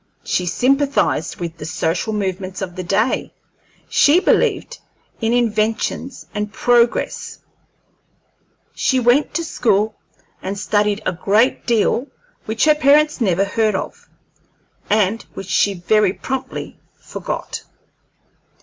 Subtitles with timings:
[0.23, 3.35] She sympathized with the social movements of the day;
[3.87, 4.79] she believed
[5.19, 7.37] in inventions and progress;
[8.73, 9.93] she went to school
[10.41, 12.07] and studied a great deal
[12.45, 14.09] which her parents never heard of,
[14.89, 17.63] and which she very promptly forgot.